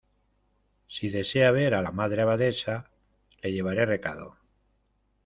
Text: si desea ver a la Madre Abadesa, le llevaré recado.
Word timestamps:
si 0.87 1.11
desea 1.15 1.51
ver 1.51 1.75
a 1.75 1.83
la 1.83 1.91
Madre 1.91 2.23
Abadesa, 2.23 2.89
le 3.43 3.51
llevaré 3.53 3.85
recado. 3.85 4.35